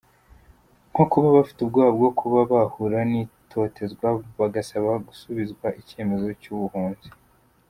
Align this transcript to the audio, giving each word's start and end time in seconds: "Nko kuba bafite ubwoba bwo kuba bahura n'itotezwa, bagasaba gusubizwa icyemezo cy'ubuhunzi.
"Nko 0.91 1.03
kuba 1.11 1.27
bafite 1.37 1.59
ubwoba 1.61 1.91
bwo 1.97 2.09
kuba 2.19 2.39
bahura 2.51 2.99
n'itotezwa, 3.11 4.07
bagasaba 4.39 4.91
gusubizwa 5.07 5.67
icyemezo 5.81 6.27
cy'ubuhunzi. 6.41 7.09